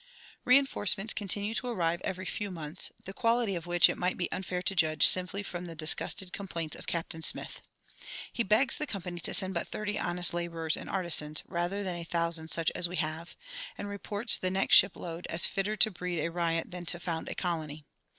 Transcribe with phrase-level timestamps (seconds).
[0.45, 4.63] Reinforcements continued to arrive every few months, the quality of which it might be unfair
[4.63, 7.61] to judge simply from the disgusted complaints of Captain Smith.
[8.33, 12.03] He begs the Company to send but thirty honest laborers and artisans, "rather than a
[12.03, 13.37] thousand such as we have,"
[13.77, 17.29] and reports the next ship load as "fitter to breed a riot than to found
[17.29, 17.85] a colony."